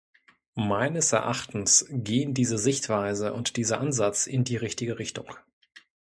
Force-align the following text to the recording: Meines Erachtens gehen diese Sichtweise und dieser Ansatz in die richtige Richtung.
Meines 0.55 1.11
Erachtens 1.11 1.85
gehen 1.91 2.33
diese 2.33 2.57
Sichtweise 2.57 3.33
und 3.33 3.55
dieser 3.55 3.79
Ansatz 3.79 4.25
in 4.25 4.43
die 4.43 4.55
richtige 4.57 4.97
Richtung. 4.97 5.27